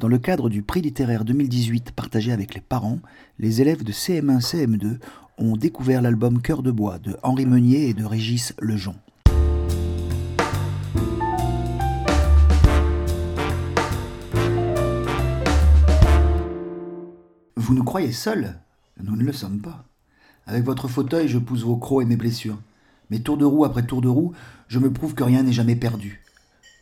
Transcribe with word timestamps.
Dans 0.00 0.08
le 0.08 0.16
cadre 0.16 0.48
du 0.48 0.62
prix 0.62 0.80
littéraire 0.80 1.26
2018 1.26 1.92
partagé 1.92 2.32
avec 2.32 2.54
les 2.54 2.62
parents, 2.62 3.00
les 3.38 3.60
élèves 3.60 3.84
de 3.84 3.92
CM1 3.92 4.40
CM2 4.40 4.98
ont 5.36 5.58
découvert 5.58 6.00
l'album 6.00 6.40
Cœur 6.40 6.62
de 6.62 6.70
bois 6.70 6.98
de 6.98 7.18
Henri 7.22 7.44
Meunier 7.44 7.90
et 7.90 7.92
de 7.92 8.06
Régis 8.06 8.54
Lejon. 8.60 8.94
Vous 17.56 17.74
nous 17.74 17.84
croyez 17.84 18.12
seuls? 18.12 18.58
Nous 19.02 19.16
ne 19.16 19.22
le 19.22 19.34
sommes 19.34 19.60
pas. 19.60 19.84
Avec 20.46 20.64
votre 20.64 20.88
fauteuil, 20.88 21.28
je 21.28 21.36
pousse 21.36 21.62
vos 21.62 21.76
crocs 21.76 22.02
et 22.02 22.06
mes 22.06 22.16
blessures. 22.16 22.58
Mais 23.10 23.18
tour 23.18 23.36
de 23.36 23.44
roue 23.44 23.66
après 23.66 23.84
tour 23.84 24.00
de 24.00 24.08
roue, 24.08 24.32
je 24.68 24.78
me 24.78 24.90
prouve 24.90 25.12
que 25.12 25.24
rien 25.24 25.42
n'est 25.42 25.52
jamais 25.52 25.76
perdu. 25.76 26.22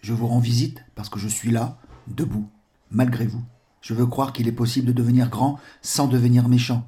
Je 0.03 0.13
vous 0.13 0.29
rends 0.29 0.39
visite 0.39 0.85
parce 0.95 1.09
que 1.09 1.19
je 1.19 1.27
suis 1.27 1.51
là, 1.51 1.81
debout, 2.07 2.49
malgré 2.91 3.27
vous. 3.27 3.43
Je 3.81 3.95
veux 3.95 4.07
croire 4.07 4.33
qu'il 4.33 4.49
est 4.49 4.53
possible 4.53 4.87
de 4.89 4.93
devenir 4.93 5.29
grand 5.29 5.59
sans 5.83 6.09
devenir 6.09 6.49
méchant. 6.49 6.87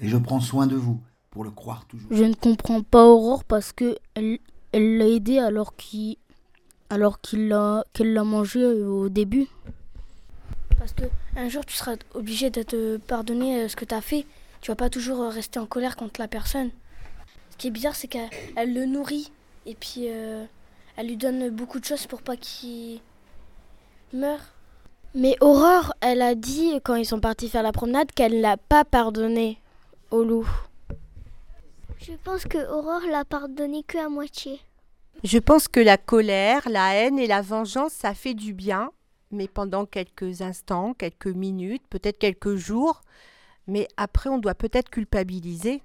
Et 0.00 0.08
je 0.08 0.16
prends 0.16 0.40
soin 0.40 0.66
de 0.66 0.76
vous 0.76 1.00
pour 1.30 1.44
le 1.44 1.50
croire 1.50 1.84
toujours. 1.86 2.08
Je 2.10 2.24
ne 2.24 2.34
comprends 2.34 2.82
pas 2.82 3.06
Aurore 3.06 3.44
parce 3.44 3.72
que 3.72 3.98
elle 4.14 4.38
l'a 4.72 5.06
aidé 5.06 5.38
alors 5.38 5.76
qu'il 5.76 6.16
alors 6.88 7.20
qu'il 7.20 7.48
l'a 7.48 7.84
qu'elle 7.92 8.12
l'a 8.12 8.24
mangé 8.24 8.64
au 8.64 9.08
début. 9.08 9.46
Parce 10.78 10.92
que 10.92 11.04
un 11.36 11.48
jour 11.48 11.64
tu 11.64 11.76
seras 11.76 11.96
obligé 12.14 12.50
de 12.50 12.62
te 12.62 12.96
pardonner 12.96 13.62
euh, 13.62 13.68
ce 13.68 13.76
que 13.76 13.84
tu 13.84 13.94
as 13.94 14.00
fait. 14.00 14.26
Tu 14.60 14.70
vas 14.70 14.76
pas 14.76 14.90
toujours 14.90 15.20
euh, 15.20 15.28
rester 15.28 15.58
en 15.58 15.66
colère 15.66 15.96
contre 15.96 16.20
la 16.20 16.28
personne. 16.28 16.70
Ce 17.50 17.56
qui 17.58 17.68
est 17.68 17.70
bizarre 17.70 17.94
c'est 17.94 18.08
qu'elle 18.08 18.74
le 18.74 18.86
nourrit 18.86 19.30
et 19.66 19.74
puis 19.74 20.06
euh, 20.08 20.44
elle 20.96 21.06
lui 21.06 21.16
donne 21.16 21.50
beaucoup 21.50 21.78
de 21.78 21.84
choses 21.84 22.06
pour 22.06 22.22
pas 22.22 22.36
qu'il 22.36 23.00
meure. 24.12 24.40
Mais 25.14 25.36
Aurore, 25.40 25.92
elle 26.00 26.22
a 26.22 26.36
dit 26.36 26.80
quand 26.84 26.94
ils 26.94 27.06
sont 27.06 27.20
partis 27.20 27.48
faire 27.48 27.64
la 27.64 27.72
promenade 27.72 28.12
qu'elle 28.12 28.40
l'a 28.40 28.56
pas 28.56 28.84
pardonné 28.84 29.58
au 30.12 30.22
loup. 30.22 30.48
Je 32.00 32.12
pense 32.24 32.44
que 32.44 32.58
Aurore 32.58 33.06
l'a 33.10 33.24
pardonné 33.24 33.82
que 33.82 33.98
à 33.98 34.08
moitié. 34.08 34.60
Je 35.24 35.38
pense 35.38 35.66
que 35.66 35.80
la 35.80 35.98
colère, 35.98 36.68
la 36.70 36.94
haine 36.94 37.18
et 37.18 37.26
la 37.26 37.42
vengeance, 37.42 37.92
ça 37.92 38.14
fait 38.14 38.34
du 38.34 38.54
bien, 38.54 38.90
mais 39.32 39.48
pendant 39.48 39.84
quelques 39.84 40.42
instants, 40.42 40.94
quelques 40.94 41.26
minutes, 41.26 41.82
peut-être 41.90 42.18
quelques 42.18 42.54
jours. 42.54 43.02
Mais 43.66 43.88
après, 43.96 44.30
on 44.30 44.38
doit 44.38 44.54
peut-être 44.54 44.90
culpabiliser. 44.90 45.82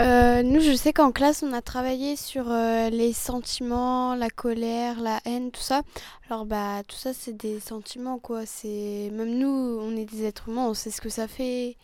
Euh, 0.00 0.42
nous, 0.42 0.60
je 0.60 0.74
sais 0.74 0.92
qu'en 0.92 1.12
classe, 1.12 1.42
on 1.42 1.52
a 1.52 1.62
travaillé 1.62 2.16
sur 2.16 2.50
euh, 2.50 2.88
les 2.90 3.12
sentiments, 3.12 4.14
la 4.14 4.30
colère, 4.30 5.00
la 5.00 5.20
haine, 5.24 5.50
tout 5.50 5.60
ça. 5.60 5.82
Alors, 6.28 6.46
bah, 6.46 6.82
tout 6.88 6.96
ça, 6.96 7.12
c'est 7.12 7.36
des 7.36 7.60
sentiments, 7.60 8.18
quoi. 8.18 8.46
C'est 8.46 9.10
même 9.12 9.38
nous, 9.38 9.48
on 9.48 9.94
est 9.96 10.06
des 10.06 10.24
êtres 10.24 10.48
humains, 10.48 10.66
on 10.66 10.74
sait 10.74 10.90
ce 10.90 11.00
que 11.00 11.08
ça 11.08 11.28
fait. 11.28 11.76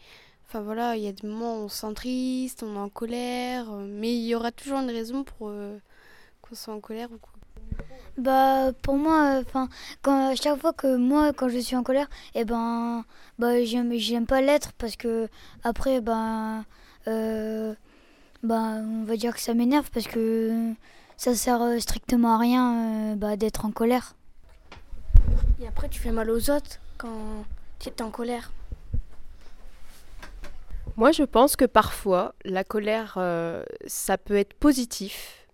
Enfin 0.47 0.63
voilà, 0.63 0.97
il 0.97 1.03
y 1.03 1.09
a 1.09 1.13
des 1.13 1.29
moments 1.29 1.61
où 1.61 1.65
on 1.65 1.69
se 1.69 1.81
sent 1.81 1.95
triste, 1.95 2.63
on 2.63 2.75
est 2.75 2.79
en 2.79 2.89
colère, 2.89 3.71
euh, 3.71 3.87
mais 3.87 4.15
il 4.15 4.27
y 4.27 4.35
aura 4.35 4.51
toujours 4.51 4.79
une 4.79 4.91
raison 4.91 5.23
pour 5.23 5.37
qu'on 5.39 6.55
soit 6.55 6.73
en 6.75 6.81
colère 6.81 7.11
ou 7.13 7.19
quoi. 7.19 7.33
Bah 8.17 8.73
pour 8.83 8.97
moi, 8.97 9.41
enfin 9.41 9.69
quand 10.03 10.35
chaque 10.35 10.59
fois 10.61 10.73
que 10.73 10.97
moi 10.97 11.33
quand 11.35 11.49
je 11.49 11.59
suis 11.59 11.77
en 11.77 11.83
colère, 11.83 12.09
et 12.35 12.41
eh 12.41 12.45
ben 12.45 13.05
bah 13.39 13.63
j'aime 13.65 13.93
j'aime 13.95 14.27
pas 14.27 14.41
l'être 14.41 14.73
parce 14.73 14.97
que 14.97 15.29
après 15.63 16.01
ben 16.01 16.65
euh, 17.07 17.75
bah, 18.43 18.75
on 18.79 19.05
va 19.05 19.17
dire 19.17 19.35
que 19.35 19.41
ça 19.41 19.55
m'énerve 19.55 19.91
parce 19.91 20.07
que 20.07 20.73
ça 21.17 21.35
sert 21.35 21.81
strictement 21.81 22.35
à 22.35 22.39
rien 22.39 23.13
euh, 23.13 23.15
bah, 23.17 23.37
d'être 23.37 23.65
en 23.65 23.71
colère. 23.71 24.15
Et 25.61 25.67
après, 25.67 25.89
tu 25.89 26.01
fais 26.01 26.13
mal 26.13 26.31
aux 26.31 26.51
autres 26.51 26.79
quand 26.97 27.45
tu 27.79 27.89
es 27.89 28.03
en 28.03 28.11
colère. 28.11 28.53
Moi, 30.97 31.13
je 31.13 31.23
pense 31.23 31.57
que 31.57 31.65
parfois, 31.65 32.35
la 32.45 32.65
colère, 32.65 33.15
euh, 33.19 33.63
ça 33.87 34.19
peut 34.19 34.37
être 34.37 34.55
positif 34.55 35.47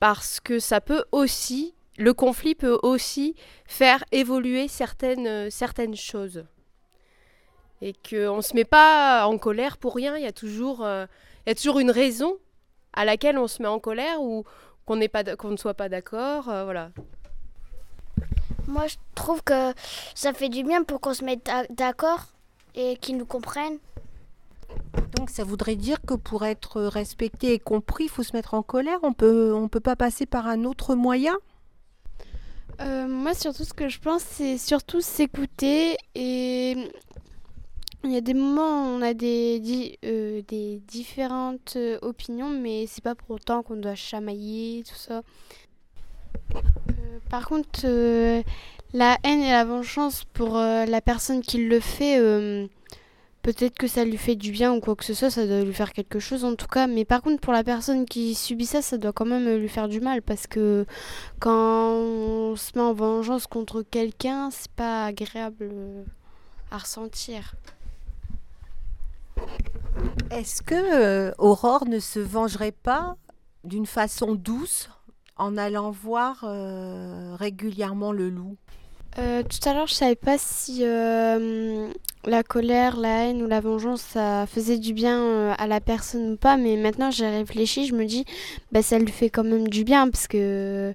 parce 0.00 0.40
que 0.40 0.58
ça 0.58 0.80
peut 0.80 1.04
aussi, 1.12 1.74
le 1.98 2.12
conflit 2.12 2.54
peut 2.54 2.78
aussi 2.82 3.36
faire 3.64 4.04
évoluer 4.10 4.68
certaines, 4.68 5.50
certaines 5.50 5.96
choses 5.96 6.44
et 7.80 7.92
qu'on 7.92 8.36
ne 8.36 8.42
se 8.42 8.54
met 8.54 8.64
pas 8.64 9.26
en 9.26 9.38
colère 9.38 9.76
pour 9.76 9.94
rien. 9.94 10.16
Il 10.16 10.22
y 10.22 10.26
a 10.26 10.32
toujours, 10.32 10.84
euh, 10.84 11.06
il 11.46 11.50
y 11.50 11.52
a 11.52 11.54
toujours 11.54 11.78
une 11.78 11.90
raison 11.90 12.36
à 12.92 13.04
laquelle 13.04 13.38
on 13.38 13.48
se 13.48 13.62
met 13.62 13.68
en 13.68 13.78
colère 13.78 14.20
ou 14.20 14.44
qu'on 14.86 15.00
qu'on 15.38 15.50
ne 15.50 15.56
soit 15.56 15.74
pas 15.74 15.88
d'accord. 15.88 16.48
Euh, 16.48 16.64
voilà. 16.64 16.90
Moi, 18.66 18.86
je 18.86 18.96
trouve 19.14 19.42
que 19.42 19.72
ça 20.14 20.32
fait 20.32 20.48
du 20.48 20.62
bien 20.62 20.84
pour 20.84 21.00
qu'on 21.00 21.14
se 21.14 21.24
mette 21.24 21.50
d'accord 21.70 22.26
et 22.74 22.96
qu'ils 22.96 23.16
nous 23.16 23.26
comprennent. 23.26 23.78
Donc 25.16 25.30
ça 25.30 25.44
voudrait 25.44 25.76
dire 25.76 25.98
que 26.06 26.14
pour 26.14 26.44
être 26.44 26.80
respecté 26.82 27.52
et 27.52 27.58
compris, 27.58 28.04
il 28.04 28.10
faut 28.10 28.22
se 28.22 28.34
mettre 28.34 28.54
en 28.54 28.62
colère. 28.62 28.98
On 29.02 29.12
peut, 29.12 29.52
on 29.54 29.68
peut 29.68 29.80
pas 29.80 29.96
passer 29.96 30.26
par 30.26 30.46
un 30.46 30.64
autre 30.64 30.94
moyen? 30.94 31.36
Euh, 32.80 33.06
moi, 33.06 33.34
surtout, 33.34 33.64
ce 33.64 33.72
que 33.72 33.88
je 33.88 34.00
pense, 34.00 34.22
c'est 34.22 34.58
surtout 34.58 35.00
s'écouter 35.00 35.96
et 36.14 36.90
il 38.04 38.12
y 38.12 38.16
a 38.16 38.20
des 38.20 38.34
moments 38.34 38.86
où 38.86 38.98
on 38.98 39.02
a 39.02 39.14
des, 39.14 39.98
euh, 40.04 40.42
des 40.48 40.80
différentes 40.86 41.74
euh, 41.76 41.98
opinions, 42.02 42.50
mais 42.50 42.86
c'est 42.86 43.02
pas 43.02 43.14
pour 43.14 43.30
autant 43.36 43.62
qu'on 43.62 43.76
doit 43.76 43.94
chamailler, 43.94 44.82
tout 44.86 44.94
ça. 44.94 45.22
Euh, 46.54 47.18
par 47.30 47.48
contre, 47.48 47.82
la 48.92 49.18
haine 49.24 49.40
et 49.40 49.50
la 49.50 49.64
vengeance 49.64 50.24
pour 50.34 50.56
la 50.56 51.00
personne 51.00 51.40
qui 51.40 51.66
le 51.66 51.80
fait, 51.80 52.18
peut-être 53.42 53.76
que 53.78 53.86
ça 53.86 54.04
lui 54.04 54.16
fait 54.16 54.36
du 54.36 54.52
bien 54.52 54.72
ou 54.72 54.80
quoi 54.80 54.94
que 54.94 55.04
ce 55.04 55.14
soit, 55.14 55.30
ça 55.30 55.46
doit 55.46 55.62
lui 55.62 55.74
faire 55.74 55.92
quelque 55.92 56.20
chose 56.20 56.44
en 56.44 56.54
tout 56.54 56.68
cas. 56.68 56.86
Mais 56.86 57.04
par 57.04 57.22
contre, 57.22 57.40
pour 57.40 57.52
la 57.52 57.64
personne 57.64 58.04
qui 58.04 58.34
subit 58.34 58.66
ça, 58.66 58.82
ça 58.82 58.98
doit 58.98 59.12
quand 59.12 59.24
même 59.26 59.56
lui 59.56 59.68
faire 59.68 59.88
du 59.88 60.00
mal 60.00 60.22
parce 60.22 60.46
que 60.46 60.86
quand 61.40 61.92
on 61.92 62.56
se 62.56 62.72
met 62.76 62.84
en 62.84 62.92
vengeance 62.92 63.46
contre 63.46 63.82
quelqu'un, 63.82 64.50
c'est 64.50 64.70
pas 64.72 65.06
agréable 65.06 65.72
à 66.70 66.78
ressentir. 66.78 67.54
Est-ce 70.30 70.62
que 70.62 70.74
euh, 70.74 71.32
Aurore 71.38 71.86
ne 71.86 71.98
se 71.98 72.18
vengerait 72.18 72.72
pas 72.72 73.16
d'une 73.62 73.86
façon 73.86 74.34
douce 74.34 74.88
en 75.36 75.56
allant 75.56 75.90
voir 75.90 76.44
euh, 76.44 77.36
régulièrement 77.38 78.12
le 78.12 78.30
loup? 78.30 78.56
Euh, 79.18 79.42
Tout 79.42 79.68
à 79.68 79.74
l'heure, 79.74 79.86
je 79.86 79.94
savais 79.94 80.16
pas 80.16 80.36
si 80.38 80.82
la 80.82 82.42
colère, 82.42 82.96
la 82.96 83.26
haine 83.26 83.42
ou 83.42 83.46
la 83.46 83.60
vengeance, 83.60 84.00
ça 84.00 84.46
faisait 84.46 84.78
du 84.78 84.92
bien 84.92 85.50
à 85.52 85.66
la 85.66 85.80
personne 85.80 86.32
ou 86.32 86.36
pas, 86.36 86.56
mais 86.56 86.76
maintenant 86.76 87.10
j'ai 87.10 87.28
réfléchi, 87.28 87.86
je 87.86 87.94
me 87.94 88.06
dis, 88.06 88.24
bah, 88.72 88.82
ça 88.82 88.98
lui 88.98 89.12
fait 89.12 89.30
quand 89.30 89.44
même 89.44 89.68
du 89.68 89.84
bien 89.84 90.08
parce 90.10 90.26
que 90.26 90.94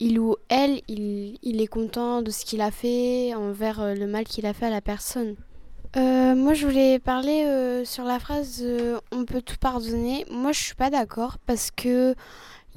il 0.00 0.18
ou 0.18 0.36
elle, 0.48 0.80
il, 0.88 1.38
il 1.42 1.60
est 1.60 1.66
content 1.66 2.22
de 2.22 2.30
ce 2.30 2.44
qu'il 2.44 2.62
a 2.62 2.70
fait 2.70 3.34
envers 3.34 3.94
le 3.94 4.06
mal 4.06 4.24
qu'il 4.24 4.46
a 4.46 4.54
fait 4.54 4.66
à 4.66 4.70
la 4.70 4.80
personne. 4.80 5.36
Euh, 5.96 6.36
moi, 6.36 6.54
je 6.54 6.66
voulais 6.66 7.00
parler 7.00 7.44
euh, 7.44 7.84
sur 7.84 8.04
la 8.04 8.20
phrase 8.20 8.60
euh, 8.62 9.00
on 9.10 9.24
peut 9.24 9.42
tout 9.42 9.56
pardonner. 9.58 10.24
Moi, 10.30 10.52
je 10.52 10.60
suis 10.60 10.74
pas 10.74 10.90
d'accord 10.90 11.38
parce 11.46 11.70
que 11.70 12.14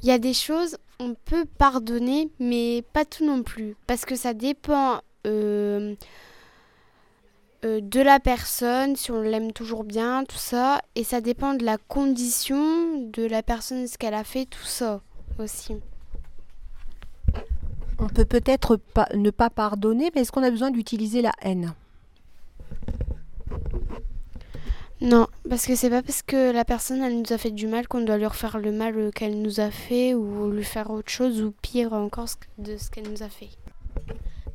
il 0.02 0.08
y 0.08 0.10
a 0.10 0.18
des 0.18 0.34
choses 0.34 0.76
on 1.00 1.14
peut 1.14 1.44
pardonner, 1.58 2.30
mais 2.38 2.82
pas 2.92 3.04
tout 3.04 3.24
non 3.24 3.42
plus, 3.42 3.76
parce 3.86 4.04
que 4.04 4.14
ça 4.14 4.32
dépend 4.32 5.00
de 5.24 5.96
la 7.62 8.20
personne, 8.20 8.94
si 8.94 9.10
on 9.10 9.20
l'aime 9.22 9.52
toujours 9.52 9.82
bien, 9.82 10.24
tout 10.24 10.36
ça, 10.36 10.80
et 10.94 11.02
ça 11.02 11.20
dépend 11.20 11.54
de 11.54 11.64
la 11.64 11.78
condition 11.78 13.08
de 13.10 13.24
la 13.24 13.42
personne, 13.42 13.88
ce 13.88 13.98
qu'elle 13.98 14.14
a 14.14 14.22
fait, 14.22 14.44
tout 14.44 14.64
ça 14.64 15.00
aussi. 15.38 15.74
On 17.98 18.06
peut 18.06 18.24
peut-être 18.24 18.78
ne 19.14 19.30
pas 19.30 19.50
pardonner, 19.50 20.12
mais 20.14 20.20
est-ce 20.20 20.30
qu'on 20.30 20.42
a 20.42 20.50
besoin 20.50 20.70
d'utiliser 20.70 21.22
la 21.22 21.32
haine? 21.42 21.74
Non, 25.00 25.26
parce 25.48 25.66
que 25.66 25.74
c'est 25.74 25.90
pas 25.90 26.02
parce 26.02 26.22
que 26.22 26.52
la 26.52 26.64
personne 26.64 27.02
elle 27.02 27.18
nous 27.18 27.32
a 27.32 27.38
fait 27.38 27.50
du 27.50 27.66
mal 27.66 27.88
qu'on 27.88 28.00
doit 28.00 28.16
lui 28.16 28.26
refaire 28.26 28.58
le 28.58 28.72
mal 28.72 29.10
qu'elle 29.12 29.42
nous 29.42 29.60
a 29.60 29.70
fait 29.70 30.14
ou 30.14 30.50
lui 30.50 30.64
faire 30.64 30.90
autre 30.90 31.10
chose 31.10 31.42
ou 31.42 31.52
pire 31.62 31.92
encore 31.92 32.28
de 32.58 32.76
ce 32.76 32.90
qu'elle 32.90 33.10
nous 33.10 33.22
a 33.22 33.28
fait. 33.28 33.50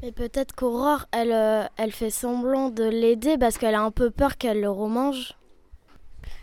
Mais 0.02 0.12
peut-être 0.12 0.56
qu'Aurore, 0.56 1.06
elle, 1.12 1.34
euh, 1.34 1.66
elle 1.78 1.92
fait 1.92 2.10
semblant 2.10 2.70
de 2.70 2.86
l'aider 2.86 3.38
parce 3.38 3.58
qu'elle 3.58 3.76
a 3.76 3.82
un 3.82 3.92
peu 3.92 4.10
peur 4.12 4.38
qu'elle 4.38 4.62
le 4.62 4.70
remange. 4.70 5.36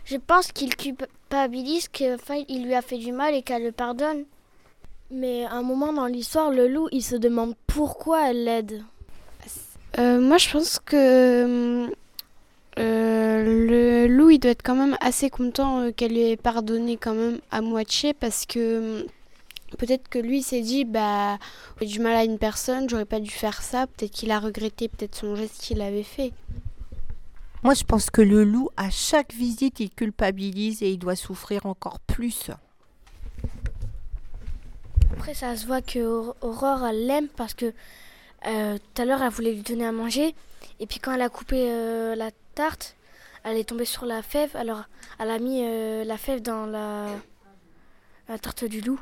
Je 0.05 0.17
pense 0.17 0.51
qu'il 0.51 0.75
culpabilise 0.75 1.87
qu'il 1.89 2.65
lui 2.65 2.75
a 2.75 2.81
fait 2.81 2.97
du 2.97 3.11
mal 3.11 3.33
et 3.33 3.41
qu'elle 3.41 3.63
le 3.63 3.71
pardonne. 3.71 4.25
Mais 5.09 5.45
à 5.45 5.53
un 5.53 5.63
moment 5.63 5.91
dans 5.91 6.05
l'histoire, 6.05 6.51
le 6.51 6.67
loup, 6.67 6.87
il 6.91 7.01
se 7.01 7.15
demande 7.15 7.55
pourquoi 7.65 8.29
elle 8.29 8.43
l'aide. 8.43 8.83
Euh, 9.97 10.19
moi, 10.19 10.37
je 10.37 10.51
pense 10.51 10.79
que 10.79 11.43
hum, 11.43 11.89
euh, 11.89 11.95
le 12.77 14.07
loup, 14.07 14.29
il 14.29 14.39
doit 14.39 14.51
être 14.51 14.63
quand 14.63 14.75
même 14.75 14.97
assez 15.01 15.29
content 15.29 15.81
euh, 15.81 15.91
qu'elle 15.91 16.11
lui 16.11 16.31
ait 16.31 16.37
pardonné 16.37 16.97
quand 16.97 17.13
même 17.13 17.39
à 17.51 17.61
moitié 17.61 18.13
parce 18.13 18.45
que 18.45 19.01
hum, 19.01 19.07
peut-être 19.77 20.07
que 20.09 20.19
lui 20.19 20.41
s'est 20.41 20.61
dit 20.61 20.85
bah 20.85 21.37
j'ai 21.81 21.87
du 21.87 21.99
mal 21.99 22.13
à 22.13 22.23
une 22.23 22.37
personne, 22.37 22.89
j'aurais 22.89 23.05
pas 23.05 23.19
dû 23.19 23.31
faire 23.31 23.61
ça, 23.61 23.87
peut-être 23.87 24.11
qu'il 24.11 24.31
a 24.31 24.39
regretté 24.39 24.87
peut-être 24.87 25.15
son 25.15 25.35
geste 25.35 25.61
qu'il 25.61 25.81
avait 25.81 26.03
fait. 26.03 26.33
Moi, 27.63 27.73
je 27.73 27.83
pense 27.83 28.09
que 28.09 28.21
le 28.21 28.43
loup, 28.43 28.69
à 28.77 28.89
chaque 28.89 29.33
visite, 29.33 29.79
il 29.79 29.89
culpabilise 29.89 30.83
et 30.83 30.91
il 30.91 30.99
doit 30.99 31.15
souffrir 31.15 31.65
encore 31.65 31.99
plus. 31.99 32.51
Après, 35.11 35.33
ça 35.33 35.55
se 35.55 35.65
voit 35.65 35.81
que 35.81 35.99
Aurore, 36.41 36.85
elle 36.85 37.07
l'aime 37.07 37.27
parce 37.27 37.55
que 37.55 37.73
euh, 38.45 38.77
tout 38.77 39.01
à 39.01 39.05
l'heure, 39.05 39.21
elle 39.23 39.31
voulait 39.31 39.53
lui 39.53 39.63
donner 39.63 39.85
à 39.85 39.91
manger. 39.91 40.35
Et 40.79 40.85
puis, 40.85 40.99
quand 40.99 41.13
elle 41.13 41.21
a 41.23 41.29
coupé 41.29 41.65
euh, 41.69 42.15
la 42.15 42.29
tarte, 42.57 42.95
elle 43.43 43.57
est 43.57 43.69
tombée 43.69 43.85
sur 43.85 44.05
la 44.05 44.23
fève. 44.23 44.55
Alors, 44.55 44.85
elle 45.19 45.29
a 45.29 45.37
mis 45.37 45.61
euh, 45.63 46.03
la 46.03 46.17
fève 46.17 46.41
dans 46.41 46.65
la, 46.65 47.07
la 48.27 48.39
tarte 48.39 48.65
du 48.65 48.81
loup. 48.81 48.99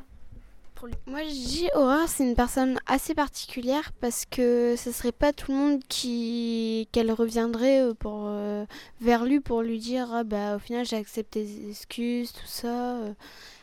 Moi, 1.08 1.24
je 1.24 1.30
dis 1.30 1.70
c'est 2.08 2.24
une 2.24 2.36
personne 2.36 2.80
assez 2.86 3.16
particulière 3.16 3.92
parce 4.02 4.26
que 4.26 4.76
ce 4.78 4.92
serait 4.92 5.14
pas 5.14 5.32
tout 5.32 5.52
le 5.52 5.58
monde 5.58 5.80
qui 5.88 6.88
qu'elle 6.92 7.12
reviendrait 7.12 7.82
euh, 7.82 7.94
pour 7.94 8.26
euh, 8.28 8.66
vers 9.02 9.26
lui 9.26 9.40
pour 9.40 9.62
lui 9.64 9.80
dire 9.80 10.10
ah, 10.12 10.24
bah 10.24 10.58
au 10.58 10.60
final 10.60 10.86
j'ai 10.86 10.98
accepté 10.98 11.46
tes 11.46 11.70
excuses 11.70 12.34
tout 12.34 12.46
ça. 12.46 13.00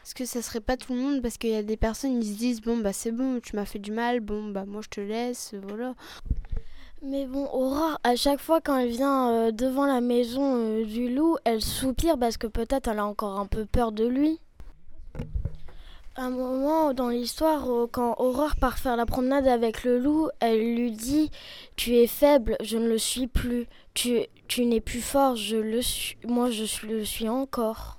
Est-ce 0.02 0.14
que 0.16 0.24
ça 0.24 0.42
serait 0.42 0.60
pas 0.60 0.76
tout 0.76 0.94
le 0.94 1.00
monde 1.00 1.22
parce 1.22 1.36
qu'il 1.36 1.50
y 1.50 1.54
a 1.54 1.62
des 1.62 1.76
personnes 1.76 2.18
qui 2.18 2.32
se 2.32 2.38
disent 2.38 2.62
bon 2.62 2.78
bah 2.78 2.94
c'est 2.94 3.12
bon 3.12 3.38
tu 3.40 3.54
m'as 3.54 3.66
fait 3.66 3.78
du 3.78 3.92
mal 3.92 4.18
bon 4.18 4.50
bah 4.50 4.64
moi 4.66 4.80
je 4.82 4.88
te 4.88 5.00
laisse 5.00 5.54
voilà. 5.62 5.94
Mais 7.04 7.26
bon, 7.26 7.49
Aurore, 7.52 7.99
à 8.04 8.14
chaque 8.16 8.40
fois 8.40 8.60
quand 8.60 8.76
elle 8.76 8.90
vient 8.90 9.50
devant 9.50 9.87
la 9.87 10.00
maison 10.00 10.82
du 10.84 11.12
loup, 11.12 11.37
elle 11.44 11.60
soupire 11.60 12.16
parce 12.19 12.37
que 12.37 12.46
peut-être 12.46 12.88
elle 12.88 13.00
a 13.00 13.06
encore 13.06 13.38
un 13.38 13.46
peu 13.46 13.64
peur 13.64 13.93
de 13.93 14.06
lui 14.06 14.40
un 16.16 16.31
moment 16.31 16.93
dans 16.93 17.08
l'histoire, 17.08 17.70
euh, 17.70 17.87
quand 17.90 18.14
Aurore 18.19 18.56
part 18.56 18.78
faire 18.78 18.96
la 18.96 19.06
promenade 19.06 19.49
avec 19.49 19.84
le 19.84 19.99
loup, 19.99 20.28
elle 20.40 20.58
lui 20.75 20.93
dit 20.93 21.31
Tu 21.76 21.96
es 21.96 22.06
faible, 22.06 22.56
je 22.62 22.76
ne 22.76 22.88
le 22.88 22.99
suis 22.99 23.26
plus. 23.26 23.66
Tu, 23.94 24.20
tu 24.48 24.66
n'es 24.66 24.81
plus 24.81 25.00
fort, 25.00 25.37
je 25.37 25.56
le 25.56 25.81
suis, 25.81 26.19
moi 26.26 26.50
je 26.50 26.64
le 26.87 27.05
suis 27.05 27.28
encore. 27.28 27.96